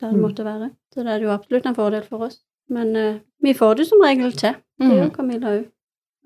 [0.00, 0.20] der det Mm.
[0.20, 0.70] måtte være.
[0.92, 2.40] Så det er jo absolutt en fordel for oss.
[2.68, 4.54] Men uh, vi får det som regel til.
[4.78, 5.14] Det gjør Mm.
[5.16, 5.64] Camilla òg.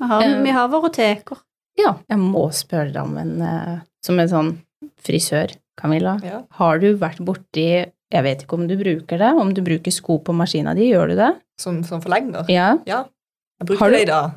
[0.00, 0.42] Vi har, Eh.
[0.42, 1.38] vi har våre teker.
[1.78, 4.56] Ja, jeg må spørre deg om en uh, Som en sånn
[5.02, 6.18] frisør, Camilla.
[6.24, 6.42] Ja.
[6.52, 10.18] Har du vært borti Jeg vet ikke om du bruker det, om du bruker sko
[10.20, 11.36] på maskina di, gjør du det?
[11.58, 12.44] Som, som forlenger.
[12.48, 12.76] Ja.
[12.86, 14.30] Jeg Har det i dag.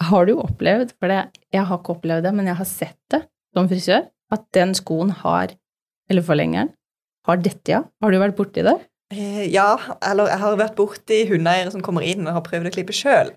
[0.00, 1.22] Har du opplevd, for det,
[1.54, 3.22] jeg har ikke opplevd det, men jeg har sett det
[3.56, 4.04] som frisør,
[4.34, 5.54] at den skoen har,
[6.10, 6.74] eller forlengeren,
[7.26, 7.80] har dette, ja?
[8.02, 8.76] Har du vært borti det?
[9.14, 12.74] Eh, Ja, eller jeg har vært borti hundeeiere som kommer inn og har prøvd å
[12.74, 13.32] klippe sjøl.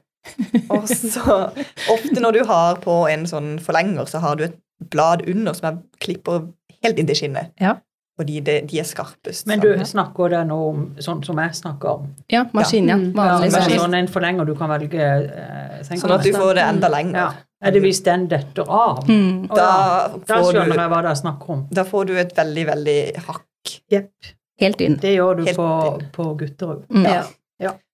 [0.70, 1.38] Og så
[1.96, 4.58] ofte når du har på en sånn forlenger, så har du et
[4.92, 6.50] blad under som jeg klipper
[6.84, 7.54] helt inntil skinnet.
[7.62, 7.78] Ja.
[8.20, 9.46] Fordi det, de er skarpest.
[9.48, 12.10] Men du snakker da nå om sånn som jeg snakker om.
[12.28, 12.98] Ja, maskin, ja.
[13.00, 13.14] Mm.
[13.16, 13.80] Ja, Vanlig maskin.
[13.80, 16.96] sånn en forlenger du kan velge eh, Sånn at du får det enda Ja.
[16.98, 17.38] lenger.
[17.64, 19.06] Er det hvis den detter av?
[19.08, 19.48] Mm.
[19.48, 20.18] Da, Da.
[20.28, 21.66] Da skjønner du, jeg hva det er snakk om.
[21.72, 23.46] da får du et veldig, veldig hakk.
[23.92, 24.12] Jepp.
[24.60, 24.96] Helt inn.
[25.00, 26.08] Det gjør du Helt på, inn.
[26.12, 26.84] på gutter òg.
[26.92, 27.06] Mm.
[27.06, 27.24] Ja.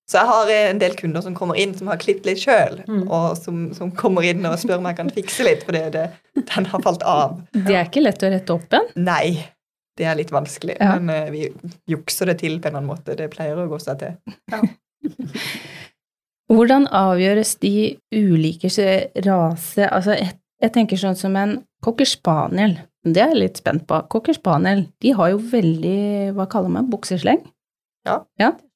[0.07, 3.07] Så jeg har en del kunder som kommer inn som har klippet litt sjøl, Mm.
[3.09, 6.65] og som, som kommer inn og spør om jeg kan fikse litt, fordi det, den
[6.65, 7.39] har falt av.
[7.53, 8.85] Det er ikke lett å rette opp igjen.
[8.97, 9.47] Nei,
[9.99, 10.77] det er litt vanskelig.
[10.79, 10.95] Ja.
[10.99, 11.43] Men eh, vi
[11.91, 13.15] jukser det til på en eller annen måte.
[13.17, 14.17] Det pleier å gå seg til.
[16.51, 17.75] Hvordan avgjøres de
[18.13, 18.69] ulike
[19.25, 22.77] rase Altså, jeg, jeg tenker sånn som en cocker spaniel.
[23.05, 24.01] Det er jeg litt spent på.
[24.11, 25.97] Cocker spaniel, de har jo veldig,
[26.37, 27.41] hva kaller man, buksesleng?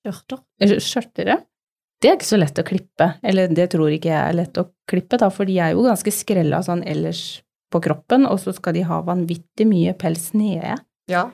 [0.05, 0.43] Skjørter.
[0.62, 1.38] Eller Skjørtere.
[1.99, 3.10] Det er ikke så lett å klippe.
[3.27, 6.13] Eller det tror ikke jeg er lett å klippe, da, for de er jo ganske
[6.13, 10.77] skrella sånn ellers på kroppen, og så skal de ha vanvittig mye pels nede.
[11.10, 11.26] Ja.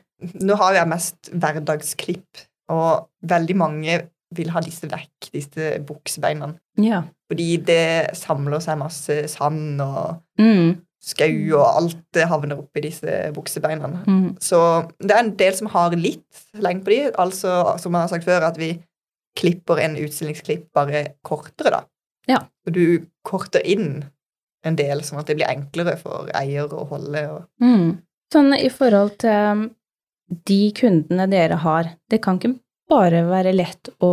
[0.41, 3.97] Nå har jeg mest hverdagsklipp, og veldig mange
[4.35, 6.53] vil ha disse vekk, disse buksebeina.
[6.81, 7.03] Ja.
[7.29, 13.87] Fordi det samler seg masse sand og Mm, skau, og alt havner oppi disse buksebeina.
[14.07, 14.57] mm, Så
[14.99, 18.25] det er en del som har litt lengde på de, altså som jeg har sagt
[18.25, 18.71] før, at vi
[19.37, 21.83] klipper en utstillingsklipp bare kortere, da.
[22.27, 22.39] Ja.
[22.65, 24.05] Og du korter inn
[24.65, 27.21] en del, sånn at det blir enklere for eier å holde.
[27.35, 27.43] Og...
[27.61, 27.97] mm.
[28.33, 29.65] Sånn i forhold til um,
[30.49, 32.55] de kundene dere har, det kan ikke
[32.89, 34.11] bare være lett å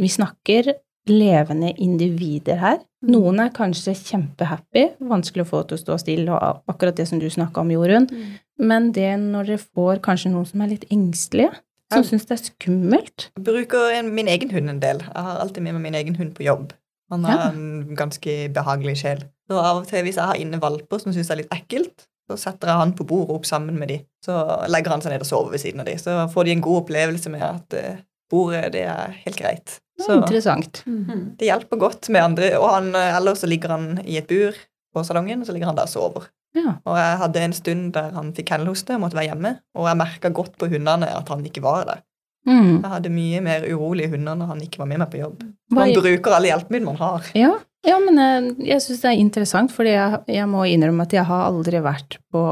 [0.00, 0.70] Vi snakker
[1.10, 2.78] levende individer her.
[3.04, 3.10] Mm.
[3.12, 7.18] Noen er kanskje kjempehappy, vanskelig å få til å stå stille, og akkurat det som
[7.20, 8.06] du snakka om, Jorunn.
[8.08, 8.30] Mm.
[8.70, 11.52] Men det når dere får kanskje noen som er litt engstelige,
[11.92, 12.08] som Ja.
[12.08, 14.98] syns det er skummelt Jeg bruker min egen hund en del.
[15.00, 16.72] Jeg har alltid med meg min egen hund på jobb.
[17.10, 17.48] Han har Ja.
[17.50, 19.24] en ganske behagelig sjel.
[19.50, 22.06] Så av og til hvis jeg har inne valper som syns det er litt ekkelt,
[22.30, 23.98] så setter jeg han på bordet opp sammen med de.
[24.24, 24.36] Så
[24.70, 25.98] legger han seg ned og sover ved siden av de.
[25.98, 29.78] Så får de en god opplevelse med at eh, bordet, det er helt greit.
[30.00, 30.82] Så er Interessant.
[30.86, 31.36] Mm.
[31.36, 32.52] det hjelper godt med andre.
[32.60, 34.56] Og han, ellers så ligger han i et bur
[34.94, 36.30] på salongen, og så ligger han der og sover.
[36.56, 36.76] Ja.
[36.88, 39.98] Og jeg hadde en stund der han fikk kennelhoste og måtte være hjemme, og jeg
[40.00, 42.00] merka godt på hundene at han ikke var der.
[42.48, 42.80] Mm.
[42.80, 45.42] Jeg hadde mye mer urolige hunder når han ikke var med meg på jobb.
[45.70, 47.28] Hva, bruker alle hjelpemidlene man har.
[47.36, 47.52] ja,
[47.86, 51.24] ja, men jeg, jeg syns det er interessant, fordi jeg, jeg må innrømme at jeg
[51.28, 52.42] har aldri vært på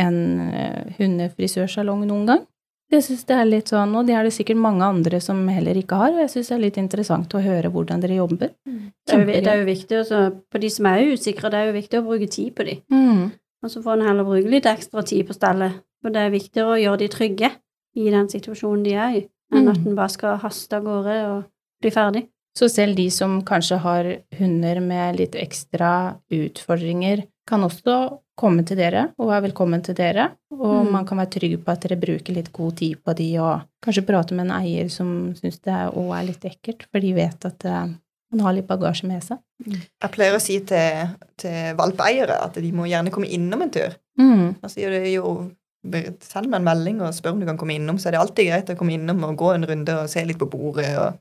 [0.00, 2.46] en eh, hundefrisørsalong noen gang.
[2.92, 5.78] Jeg syns det er litt sånn, og det er det sikkert mange andre som heller
[5.80, 8.50] ikke har, og jeg syns det er litt interessant å høre hvordan dere jobber.
[8.68, 10.18] Det er, jo, det er jo viktig også,
[10.52, 12.74] på de som er usikre, det er jo viktig å bruke tid på de.
[12.92, 13.30] Mm.
[13.64, 16.74] Og så får en heller bruke litt ekstra tid på stellet, for det er viktigere
[16.74, 17.50] å gjøre de trygge
[17.96, 19.72] i den situasjonen de er i, enn Mm.
[19.72, 21.42] at en bare skal haste av gårde og
[21.80, 22.26] bli ferdig.
[22.58, 28.78] Så selv de som kanskje har hunder med litt ekstra utfordringer, kan også komme til
[28.78, 30.28] dere og er velkommen til dere.
[30.52, 30.90] Og Mm.
[30.92, 34.06] man kan være trygg på at dere bruker litt god tid på de, og kanskje
[34.06, 37.64] prate med en eier som syns det òg er litt ekkelt, for de vet at
[37.64, 37.88] eh,
[38.32, 39.38] man har litt bagasje med seg.
[39.66, 43.96] Jeg pleier å si til, til valpeeiere at de må gjerne komme innom en tur.
[44.18, 44.56] Mm.
[44.62, 45.50] Altså, det jo
[45.82, 48.46] Send meg en melding og spør om du kan komme innom, så er det alltid
[48.46, 50.92] greit å komme innom og gå en runde og se litt på bordet.
[50.94, 51.16] og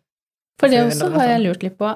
[0.61, 1.45] For det også har jeg sånn?
[1.49, 1.91] lurt litt på.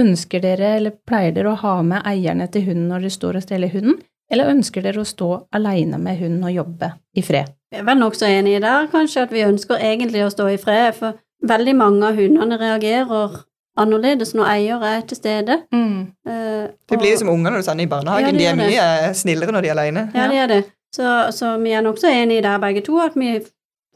[0.00, 3.44] Ønsker dere, eller pleier dere å ha med eierne til hunden når dere står og
[3.44, 7.52] steller hunden, eller ønsker dere å stå aleine med hunden og jobbe i fred?
[7.70, 10.96] Vi er vel nokså enige der, kanskje, at vi ønsker egentlig å stå i fred,
[10.98, 13.38] for veldig mange av hundene reagerer
[13.80, 15.60] annerledes når eier er til stede.
[15.72, 16.00] Mm.
[16.26, 18.26] Eh, Det blir som unger når du sender i barnehagen.
[18.26, 18.66] Ja, det de er det.
[18.74, 20.02] mye snillere når de er alene.
[20.14, 20.60] Ja, de er det.
[20.94, 23.36] Så, så vi er nokså enige der, begge to, at vi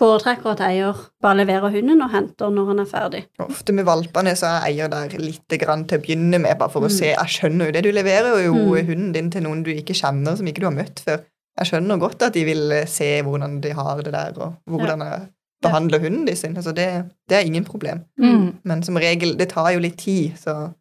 [0.01, 3.21] foretrekker at eier bare leverer hunden og henter når han er ferdig.
[3.45, 6.81] Ofte med valpene så er eier der litt grann til å begynne med, bare for
[6.81, 6.97] å Mm.
[6.99, 7.07] se.
[7.13, 7.85] Jeg skjønner jo det.
[7.85, 8.87] Du leverer jo Mm.
[8.87, 11.21] hunden din til noen du ikke kjenner, som ikke du har møtt før.
[11.59, 14.99] Jeg skjønner godt at de vil eh, se hvordan de har det der, og hvordan
[15.01, 15.29] jeg
[15.63, 16.57] behandler hunden din sin.
[16.57, 18.01] Altså det, det er ingen problem.
[18.19, 18.55] Mm.
[18.65, 20.73] Men som regel, det tar jo litt tid, så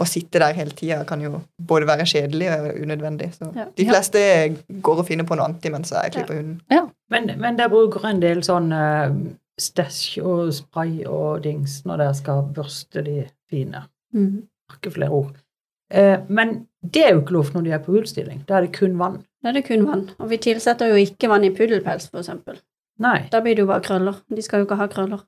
[0.00, 3.32] å sitte der hele tida kan jo både være kjedelig og unødvendig.
[3.34, 3.66] Så Ja.
[3.76, 3.92] de Ja.
[3.92, 6.60] fleste går og finner på noe annet mens jeg klipper hunden.
[7.10, 9.12] Men, men dere bruker en del sånn uh,
[9.60, 13.84] stæsj og spray og dings når dere skal børste de fine.
[14.14, 14.46] Mm.
[14.72, 15.34] Ikke flere ord.
[15.94, 18.46] Uh, men det er jo ikke lov når de er på utstilling.
[18.48, 19.24] Da er det kun vann.
[19.42, 20.08] Da er det kun vann.
[20.18, 22.08] Og vi tilsetter jo ikke vann i puddelpels.
[22.98, 23.28] Nei.
[23.30, 24.22] Da blir det jo bare krøller.
[24.34, 25.20] De skal jo ikke ha krøller.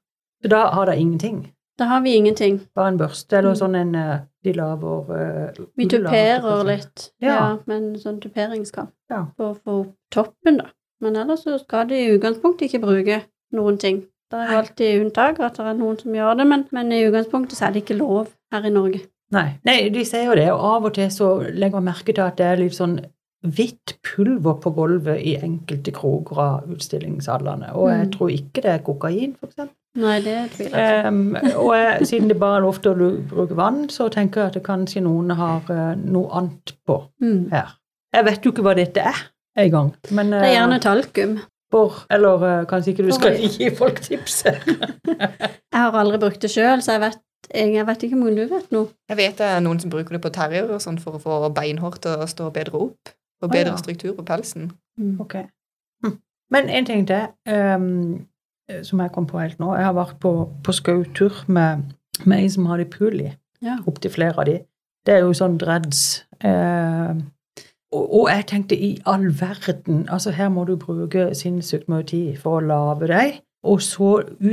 [0.42, 1.53] Så da har de ingenting.
[1.78, 2.60] Da har vi ingenting.
[2.74, 3.58] Bare en børste eller Mm.
[3.58, 7.28] sånn en eh, De laver uh, Vi tuperer litt, ja.
[7.34, 7.58] Ja.
[7.66, 9.26] med en sånn tuperingskam Ja.
[9.37, 10.66] for å få opp toppen, da.
[11.00, 13.22] Men ellers så skal de i utgangspunktet ikke bruke
[13.54, 14.02] noen ting.
[14.30, 17.02] Det er jo alltid unntak, at det er noen som gjør det, men, men i
[17.08, 19.00] utgangspunktet så er det ikke lov her i Norge.
[19.32, 19.58] Nei.
[19.64, 22.37] Nei, de sier jo det, og av og til så legger man merke til at
[22.37, 22.98] det er litt sånn
[23.44, 27.74] hvitt pulver på gulvet i enkelte kroker av utstillingshallene.
[27.76, 28.12] Og jeg Mm.
[28.12, 29.68] tror ikke det er kokain, eksempel.
[29.96, 31.09] Nei, det tviler jeg på.
[31.09, 34.46] Um, og jeg, siden det bare er lov til å bruke vann, så tenker jeg
[34.48, 37.50] at det kanskje noen har eh, noe annet på Mm.
[37.52, 37.76] her.
[38.14, 39.20] Jeg vet jo ikke hva dette er
[39.57, 41.40] engang, men Det er eh, gjerne talkum.
[41.70, 44.57] for, Eller eh, kanskje ikke du skal For- gi folk tipset.
[45.74, 47.18] Jeg har aldri brukt det sjøl, så jeg vet,
[47.54, 48.88] jeg vet ikke om du vet noe.
[49.09, 51.52] Jeg vet det er noen som bruker det på terrier og sånn for å få
[51.54, 53.11] beinhår til å stå bedre opp.
[53.42, 53.77] Og bedre bedre ja.
[53.77, 54.70] struktur på pelsen.
[55.20, 55.35] Ok.
[56.05, 56.18] Hm.
[56.51, 58.27] Men en ting til um,
[58.83, 59.75] som jeg kom på helt nå.
[59.75, 60.33] Jeg har vært på,
[60.64, 61.83] på skautur med,
[62.25, 63.33] med en som hadde puli.
[63.62, 63.79] Ja.
[63.87, 64.59] Opptil flere av de.
[65.07, 66.25] Det er jo sånn dreads.
[66.44, 67.20] Uh,
[67.94, 72.38] og, og jeg tenkte i all verden Altså, her må du bruke sinnssykt mye tid
[72.42, 73.42] for å lage deg.
[73.64, 74.11] Og så,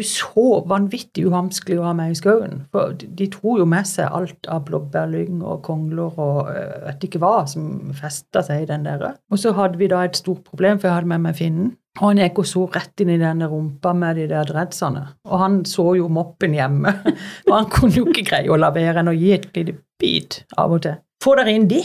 [0.07, 2.61] så vanvittig uhamskelig å ha med i skauen.
[2.71, 7.21] For de, tror jo med seg alt av blåbærlyng og kongler og øh, vet ikke
[7.23, 9.17] hva som festa seg i den der.
[9.31, 11.73] Og så hadde vi da et stort problem, for jeg hadde med meg finnen.
[11.99, 15.03] Og han gikk og så rett inn i denne rumpa med de der dreadsene.
[15.27, 16.93] Og han så jo moppen hjemme.
[17.49, 20.45] Og han kunne jo ikke greie å la være enn å gi et lite bit
[20.55, 21.01] av og til.
[21.21, 21.81] Få dere inn de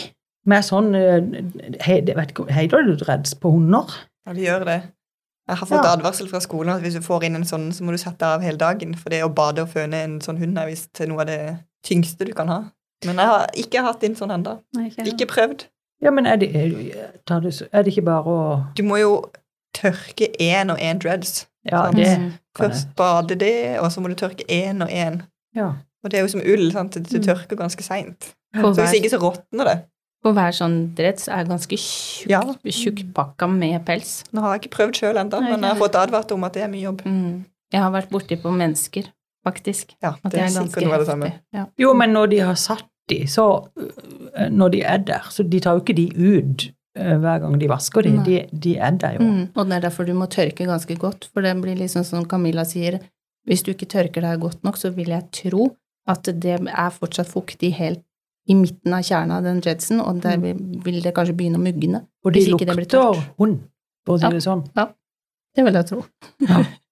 [0.46, 3.90] med sånn det Heter det dreads på hunder?
[4.26, 4.78] Ja, de gjør det.
[5.48, 5.92] Jeg har fått Ja.
[5.96, 8.42] advarsel fra skolen at hvis du får inn en sånn, så må du sette av
[8.42, 8.94] hele dagen.
[8.98, 12.26] For det å bade og føne en sånn hund er visst noe av det tyngste
[12.26, 12.64] du kan ha.
[13.04, 14.58] Men jeg har ikke hatt inn sånn ennå.
[14.76, 15.06] Ikke.
[15.06, 15.66] Ikke prøvd.
[16.02, 19.24] Ja, men er det, er, det, er det ikke bare å Du må jo
[19.76, 21.46] tørke én og én dreads.
[21.64, 21.96] Ja, Sant.
[21.96, 22.32] det.
[22.56, 25.22] Først bade det, og så må du tørke én og én.
[25.54, 25.72] Ja.
[26.04, 26.92] Og det er jo som ull, sant?
[26.94, 27.26] det det Mm.
[27.34, 28.34] tørker ganske seint.
[28.54, 29.78] Så hvis ikke, så råtner det.
[30.26, 32.40] For hver sånn dress er ganske tjukk, Ja.
[32.64, 34.24] tjukkpakka med pels.
[34.34, 36.64] Nå har jeg ikke prøvd sjøl ennå, men jeg har fått advart om at det
[36.66, 37.04] er mye jobb.
[37.06, 37.44] Mm.
[37.74, 39.10] Jeg har vært borti på mennesker,
[39.46, 39.94] faktisk.
[40.02, 41.32] Ja, det, det er sikkert noe av det samme.
[41.54, 41.66] Ja.
[41.78, 45.60] Jo, men når de har satt de, så øh, Når de er der, så de
[45.62, 46.64] tar jo ikke de ut
[46.98, 48.16] øh, hver gang de vasker de.
[48.26, 49.20] De, de er der jo.
[49.22, 49.44] Mm.
[49.54, 52.64] Og det er derfor du må tørke ganske godt, for det blir liksom som Camilla
[52.66, 52.98] sier,
[53.46, 55.68] hvis du ikke tørker deg godt nok, så vil jeg tro
[56.10, 58.02] at det er fortsatt fuktig helt
[58.48, 61.64] i midten av kjernen av den dreadsen, og der vil, vil det kanskje begynne å
[61.64, 62.00] mugne.
[62.24, 63.56] Og de lukter hund,
[64.06, 64.30] for å si Ja.
[64.30, 64.64] det sånn.
[64.76, 64.88] Ja,
[65.56, 66.02] Det vil jeg tro.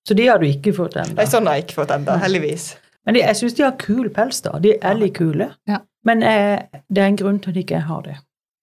[0.09, 1.15] Så de har du ikke fått ennå.
[1.17, 2.75] Nei, sånn har jeg ikke fått ennå, heldigvis.
[3.07, 4.59] Men de, jeg syns de har kul pels, da.
[4.59, 5.51] De er litt kule.
[5.69, 5.79] Ja.
[6.05, 8.17] Men eh, det er en grunn til at ikke jeg har det.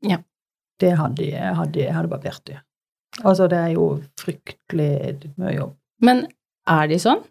[0.06, 0.18] Ja.
[0.82, 2.58] Det hadde jeg, jeg hadde, jeg hadde barbert det.
[3.24, 3.86] Altså, det er jo
[4.20, 5.76] fryktelig mye jobb.
[6.02, 6.24] Men
[6.70, 7.22] er de sånn?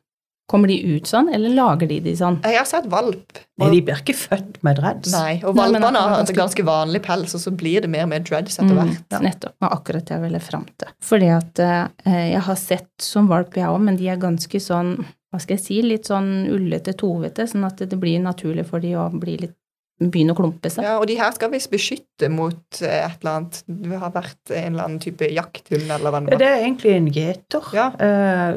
[0.51, 2.41] Kommer de ut sånn, eller lager de de sånn?
[2.43, 3.39] Jeg har sett valp.
[3.63, 5.13] Nei, de blir ikke født med dreads.
[5.15, 8.25] Nei, og valpene har er ganske vanlig pels, og så blir det mer og mer
[8.27, 9.23] dreads etter Mm, hvert.
[9.23, 9.55] Nettopp.
[9.55, 10.89] Det var akkurat det jeg ville fram til.
[11.07, 14.97] Fordi at eh, jeg har sett som valp, jeg òg, men de er ganske sånn,
[15.31, 18.97] hva skal jeg si, litt sånn ullete, tovete, sånn at det blir naturlig for de
[18.99, 19.55] å bli litt
[20.01, 20.83] begynne å klumpe seg.
[20.83, 24.51] Ja, og de her skal visst beskytte mot eh, et eller annet Det har vært
[24.57, 26.41] en eller annen type jakthund, eller hva det Ja, var.
[26.41, 27.89] Det er egentlig en gjeter, Ja.
[28.01, 28.57] eh,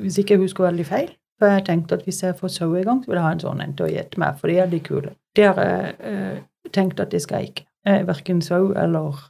[0.00, 1.10] hvis ikke jeg husker veldig feil.
[1.38, 3.42] For jeg tenkte at hvis jeg får sau i gang, så vil jeg ha en
[3.42, 5.12] sånn en til å gjete meg, for de er de kule.
[5.38, 6.40] Det har jeg eh,
[6.74, 7.66] tenkt at det skal jeg ikke.
[7.86, 9.20] Eh, Verken sau eller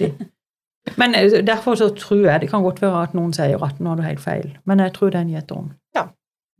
[0.00, 0.10] de.
[1.00, 3.92] Men eh, derfor så tror jeg Det kan godt være at noen sier at nå
[3.92, 5.66] har du helt feil, men jeg tror det er en gjettom.
[5.96, 6.04] Ja.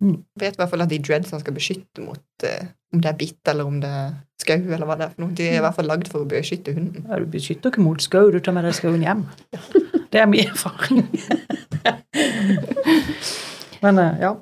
[0.05, 3.17] Jeg vet i hvert fall at de dreadsene skal beskytte mot eh, om det er
[3.21, 5.35] bitt, eller om det er skau, eller hva det er for noe.
[5.37, 7.05] De er i hvert fall lagd for å beskytte hunden.
[7.09, 9.25] Ja, Du beskytter ikke mot skau, du tar med deg skauen hjem.
[10.13, 11.05] Det er min erfaring.
[13.85, 14.33] Men eh, ja.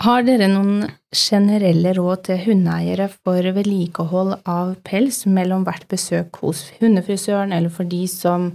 [0.00, 6.62] Har dere noen generelle råd til hundeeiere for vedlikehold av pels mellom hvert besøk hos
[6.78, 8.46] hundefrisøren, eller for de som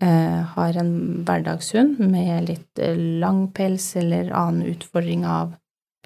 [0.00, 0.94] eh, har en
[1.28, 5.52] hverdagshund med litt eh, lang pels eller annen utfordring av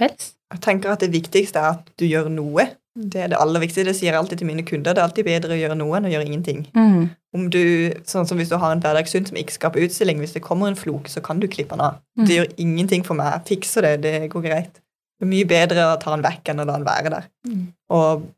[0.01, 0.33] pels?
[0.51, 2.67] Jeg tenker at det viktigste er at du gjør noe.
[2.95, 3.87] Det er det aller viktigste.
[3.89, 4.93] Det sier jeg alltid til mine kunder.
[4.93, 6.67] Det er alltid bedre å gjøre noe enn å gjøre ingenting.
[6.77, 7.07] Mm.
[7.35, 7.63] Om du,
[8.05, 10.69] sånn som Hvis du har en hverdagshund som ikke skal på utstilling, hvis det kommer
[10.69, 12.03] en flok, så kan du klippe den av.
[12.19, 12.27] Mm.
[12.27, 13.33] Det gjør ingenting for meg.
[13.39, 14.03] Jeg fikser det.
[14.03, 14.75] Det går greit.
[15.21, 17.29] Det er mye bedre å ta den vekk enn å la den være der.
[17.49, 17.67] Mm.
[17.97, 18.29] Og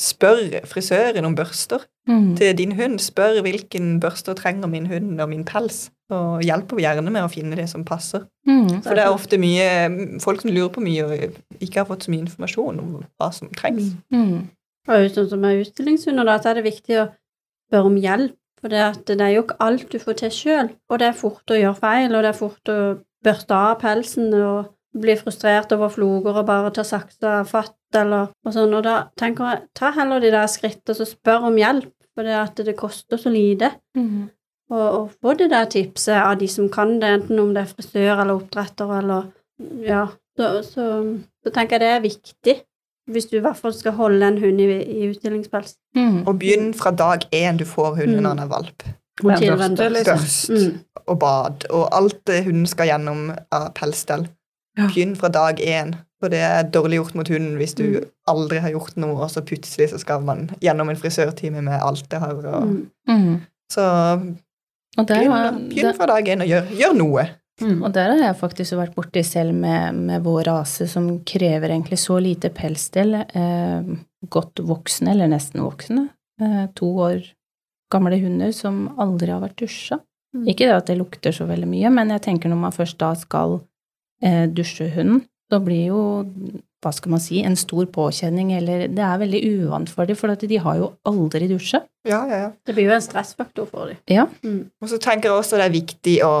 [0.00, 2.34] spør frisøren om børster Mm.
[2.36, 2.98] til din hund.
[2.98, 5.90] Spør hvilken børster trenger min hund og min pels.
[6.10, 8.24] Og hjelper gjerne med å finne det som passer.
[8.48, 8.80] Mm.
[8.82, 12.14] For det er ofte mye folk som lurer på mye og ikke har fått så
[12.14, 13.92] mye informasjon om hva som trengs.
[14.10, 14.48] Mm.
[14.90, 17.06] Og sånn som er utstillingshunder, da, så er det viktig å
[17.70, 18.36] spørre om hjelp.
[18.60, 21.16] For det, at det er jo ikke alt du får til sjøl, og det er
[21.16, 22.80] fort å gjøre feil, og det er fort å
[23.24, 28.54] børste av pelsen og bli frustrert over floker og bare ta saksa fatt eller og
[28.54, 28.74] sånn.
[28.76, 32.36] Og da tenker jeg, ta heller de der skrittene og spør om hjelp, for det
[32.36, 33.72] at det koster så lite.
[33.96, 34.28] Mm.
[34.70, 37.70] Og, og få det der tipset av de som kan det, enten om det er
[37.74, 39.28] frisør eller oppdretter eller
[39.84, 40.06] Ja,
[40.38, 40.84] så, så,
[41.44, 42.54] så tenker jeg det er viktig.
[43.10, 45.74] Hvis du i hvert fall skal holde en hund i, i utstillingspels.
[45.96, 46.20] Mm.
[46.26, 48.22] Og begynn fra dag én du får hunden Mm.
[48.22, 48.82] når han er valp.
[49.20, 50.56] Og børste, liksom.
[50.56, 50.78] Mm.
[51.06, 54.28] og bad og alt det hunden skal gjennom av pelsstell.
[54.78, 54.86] Ja.
[54.86, 55.94] Begynn fra dag én.
[56.22, 58.04] For det er dårlig gjort mot hunden hvis du Mm.
[58.28, 62.06] aldri har gjort noe, og så plutselig så skal man gjennom en frisørtime med alt
[62.10, 62.34] det har.
[62.34, 62.86] Og, Mm.
[63.08, 63.40] Mm.
[63.72, 63.82] Så
[64.98, 67.28] Og, der, begynn, begynn fra dag én og gjør, gjør noe.
[67.60, 67.82] Mm.
[67.84, 71.98] og der har jeg faktisk vært borti selv med, med vår rase, som krever egentlig
[72.00, 73.18] så lite pelsstell.
[73.20, 73.90] Eh,
[74.32, 76.06] godt voksne, eller nesten voksne.
[76.40, 77.20] Eh, to år
[77.92, 80.00] gamle hunder som aldri har vært dusja.
[80.36, 80.46] Mm.
[80.48, 83.10] Ikke det at det lukter så veldig mye, men jeg tenker når man først da
[83.18, 83.58] skal
[84.22, 86.02] eh, dusje hunden, så blir jo,
[86.80, 90.32] hva skal man si, en stor påkjenning, eller det er veldig uvant for dem, for
[90.32, 91.82] at de har jo aldri dusja.
[92.08, 92.50] Ja, ja, ja.
[92.64, 94.00] Det blir jo en stressfaktor for dem.
[94.08, 94.26] Ja.
[94.44, 94.70] Mm.
[94.80, 96.34] Og så tenker jeg også det er viktig å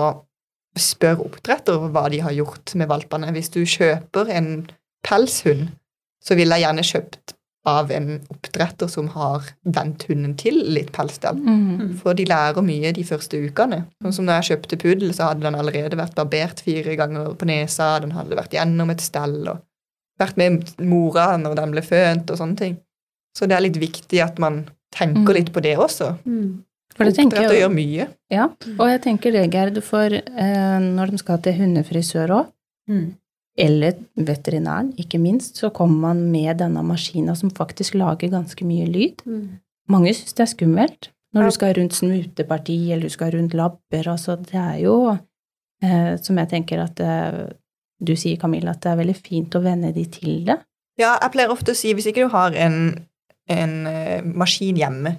[0.80, 3.34] spørre oppdretter hva de har gjort med valpene.
[3.36, 4.50] Hvis du kjøper en
[5.06, 5.68] pelshund,
[6.24, 7.36] så ville jeg gjerne kjøpt
[7.68, 11.36] av en oppdretter som har vent hunden til litt pelsstell.
[11.36, 11.98] Mm.
[12.00, 13.82] For de lærer mye de første ukene.
[14.00, 17.48] Sånn som når jeg kjøpte puddel, så hadde den allerede vært barbert fire ganger på
[17.50, 19.60] nesa, den hadde vært gjennom et stell og
[20.20, 22.76] vært med mora når den ble fønt og sånne ting.
[23.36, 25.34] Så det er litt viktig at man tenker Mm.
[25.36, 26.16] litt på det også.
[26.26, 26.64] Mm.
[26.96, 28.06] For det tenker jeg, gjør mye.
[28.30, 32.46] ja, og jeg tenker det, Gerd, for eh, når de skal til hundefrisør òg,
[32.90, 33.14] Mm.
[33.56, 38.86] eller veterinæren, ikke minst, så kommer man med denne maskina som faktisk lager ganske mye
[38.90, 39.22] lyd.
[39.26, 39.48] Mm.
[39.88, 41.46] Mange syns det er skummelt når Ja.
[41.46, 45.18] du skal rundt smuteparti, eller du skal rundt labber, altså det er jo,
[45.82, 47.52] eh, som jeg tenker at eh,
[48.02, 50.58] du sier, Camilla, at det er veldig fint å venne de til det.
[50.98, 53.06] Ja, jeg pleier ofte å si hvis ikke du har en,
[53.48, 55.16] en eh, maskin hjemme,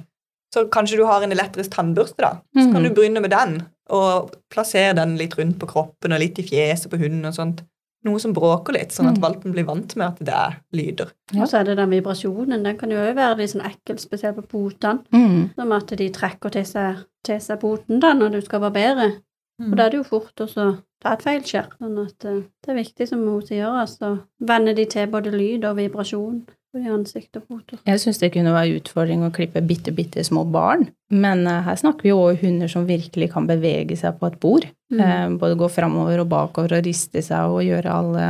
[0.54, 2.34] så kanskje du har en elektrisk tannbørste, da.
[2.56, 2.88] Så kan Mhm.
[2.90, 6.90] du begynne med den, og plassere den litt rundt på kroppen og litt i fjeset
[6.92, 7.62] på hunden og sånt.
[8.04, 9.22] Noe som bråker litt, sånn at Mhm.
[9.22, 11.12] valpen blir vant med at det er lyder.
[11.32, 11.44] Ja.
[11.44, 12.64] Og så er det den vibrasjonen.
[12.64, 15.04] Den kan jo òg være litt sånn ekkel, spesielt på potene.
[15.14, 15.54] Mm.
[15.56, 19.22] Som at de trekker til seg, til seg poten da, når du skal barbere.
[19.70, 20.72] Og da er det jo fort også
[21.02, 21.70] ta et feilskjær.
[21.82, 24.16] Sånn at eh, det er viktig, som hun sier, altså
[24.48, 26.42] venne de til både lyd og vibrasjon
[26.80, 27.82] i ansikt og poter.
[27.88, 31.80] Jeg syns det kunne være utfordring å klippe bitte, bitte små barn, men uh, her
[31.80, 34.70] snakker vi jo om hunder som virkelig kan bevege seg på et bord.
[34.94, 35.02] Mm.
[35.02, 38.30] Uh, både gå framover og bakover og riste seg og gjøre alle,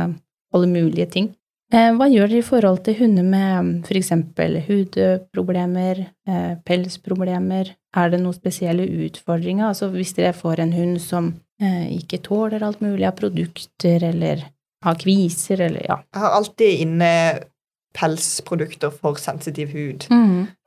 [0.56, 1.30] alle mulige ting.
[1.72, 4.10] Eh, Hva gjør dere i forhold til hunder med f.eks.
[4.66, 7.70] hudproblemer, eh, pelsproblemer?
[7.96, 9.70] Er det noen spesielle utfordringer?
[9.70, 11.30] Altså hvis dere får en hund som
[11.62, 14.44] eh, ikke tåler alt mulig av produkter, eller
[14.84, 15.96] har kviser, eller ja.
[16.12, 17.10] Jeg har alltid inne
[17.96, 20.06] pelsprodukter for sensitiv hud.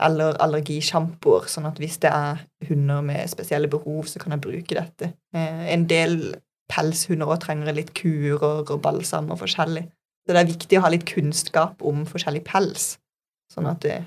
[0.05, 4.77] Eller allergisjampoer, sånn at hvis det er hunder med spesielle behov, så kan jeg bruke
[4.77, 5.09] dette.
[5.33, 6.35] En del
[6.69, 9.87] pelshunder også trenger litt kurer og balsam og forskjellig.
[10.25, 12.95] Så det er viktig å ha litt kunnskap om forskjellig pels,
[13.53, 13.97] sånn at det,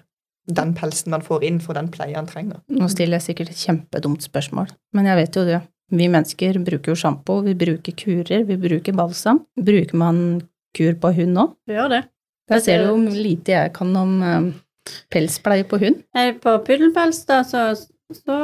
[0.51, 2.59] den pelsen man får inn, får den pleie han trenger.
[2.75, 5.61] Nå stiller jeg sikkert et kjempedumt spørsmål, men jeg vet jo det.
[5.95, 9.39] Vi mennesker bruker jo sjampo, vi bruker kurer, vi bruker balsam.
[9.57, 10.19] Bruker man
[10.77, 11.55] kur på hund òg?
[11.71, 12.03] Gjør det.
[12.49, 14.51] Der ser du hvor lite jeg kan om eh,
[15.13, 16.03] pelspleie på hund.
[16.17, 17.71] Eh, På puddelpels, da, så,
[18.13, 18.37] så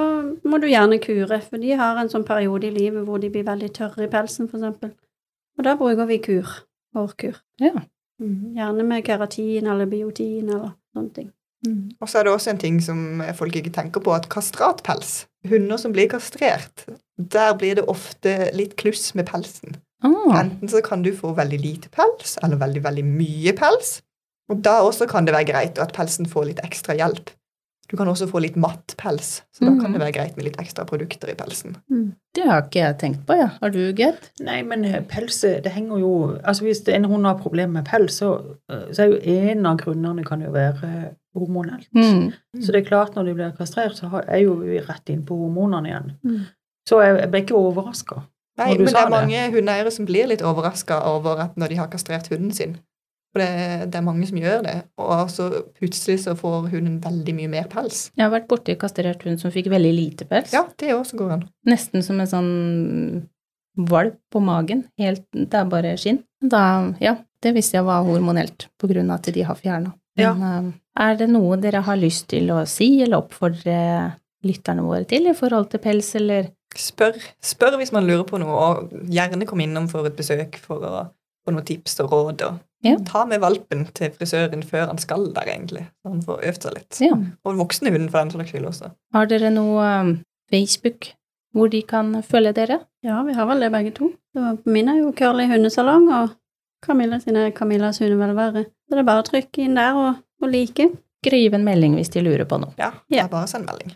[0.44, 3.44] må du gjerne kure, for de har en sånn periode i livet hvor de blir
[3.48, 4.94] veldig tørre i pelsen, eksempel.
[5.58, 6.48] Og da bruker vi kur.
[6.94, 7.38] Hårkur.
[7.62, 7.74] Ja.
[8.22, 8.54] Mm.
[8.56, 11.32] Gjerne med keratin eller biotin eller sånne ting.
[12.00, 15.76] Og så er det også en ting som folk ikke tenker på, at kastratpels Hunder
[15.80, 16.86] som blir kastrert,
[17.20, 19.76] der blir det ofte litt kluss med pelsen.
[20.04, 20.32] Oh.
[20.32, 23.98] Enten så kan du få veldig lite pels, eller veldig, veldig mye pels.
[24.48, 27.28] Og da også kan det være greit at pelsen får litt ekstra hjelp.
[27.90, 29.92] Du kan også få litt matt pels, så da kan Mhm.
[29.92, 31.76] det være greit med litt ekstra produkter i pelsen.
[32.34, 33.48] det har ikke jeg tenkt på, ja.
[33.60, 34.30] Har du, Gerd?
[34.40, 38.18] Nei, men pelset, pels, det henger jo Altså hvis en hund har problemer med pels,
[38.20, 41.88] så, eh, så er jo en av grunnene kan jo være hormonelt.
[41.94, 42.32] Mm.
[42.60, 45.36] Så det er klart, når de blir kastrert, så er jo vi rett inn på
[45.36, 46.12] hormonene igjen.
[46.24, 46.40] Mm.
[46.88, 48.22] Så jeg, jeg ble ikke overraska.
[48.56, 49.10] Nei, Når du men det er det.
[49.10, 52.76] mange hundeeiere som blir litt overraska over at når de har kastrert hunden sin.
[53.34, 57.32] For det, det er mange som gjør det, og så plutselig så får hunden veldig
[57.34, 58.04] mye mer pels.
[58.14, 60.52] Jeg har vært borti kastrert hund som fikk veldig lite pels.
[60.54, 61.42] Ja, det også går an.
[61.66, 62.52] Nesten som en sånn
[63.90, 64.84] valp på magen.
[65.02, 66.22] Helt, det er bare skinn.
[66.38, 69.96] Da, ja, det visste jeg var hormonelt, på grunn av at de har fjerna.
[70.20, 70.30] Ja.
[70.30, 70.70] Eh,
[71.02, 73.78] er det noe dere har lyst til å si eller oppfordre
[74.46, 78.54] lytterne våre til i forhold til pels, eller Spør, spør hvis man lurer på noe,
[78.54, 81.02] og gjerne kom innom for et besøk for å
[81.44, 82.46] få noen tips og råd.
[82.48, 82.98] Og Ja.
[83.08, 85.86] Ta med valpen til frisøren før han skal der, egentlig.
[86.02, 86.98] Så han får øvd seg litt.
[87.00, 87.14] Ja.
[87.48, 88.90] Og voksne hunden, for den saks skyld også.
[89.16, 90.10] Har dere noe eh,
[90.52, 91.08] Facebook
[91.54, 92.80] hvor de kan følge dere?
[93.06, 94.10] Ja, vi har vel det begge to.
[94.66, 96.34] Min er jo Curly hundesalong, og
[96.84, 98.64] Camilla sin er Camillas hundevelvære.
[98.66, 100.90] Så det er bare å trykke inn der og, og like.
[101.24, 102.74] Skriv en melding hvis de lurer på noe.
[102.76, 103.94] Ja, det er bare å sende melding.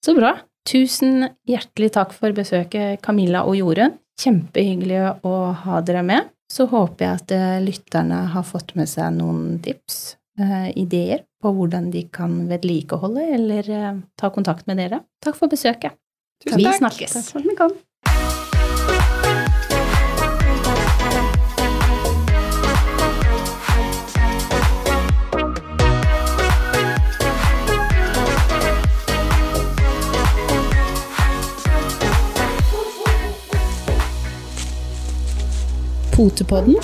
[0.00, 0.38] Så bra.
[0.64, 3.98] Tusen hjertelig takk for besøket, Camilla og Jorunn.
[4.20, 5.34] Kjempehyggelig å
[5.66, 6.30] ha dere med.
[6.50, 11.52] Så håper jeg at eh, lytterne har fått med seg noen tips, eh, ideer på
[11.54, 15.04] hvordan de kan vedlikeholde eller eh, ta kontakt med dere.
[15.22, 15.94] Takk for besøket.
[16.42, 17.14] Tusen Vi snakkes.
[17.14, 17.76] Takk for at vi kom.
[36.20, 36.76] Potepodden.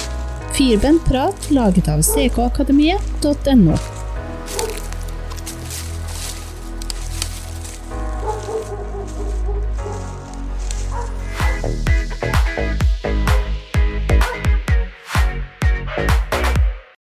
[0.53, 4.06] Firbent prat laget av ckakademiet.no.